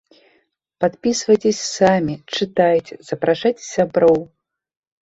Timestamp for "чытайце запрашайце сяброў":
2.39-4.23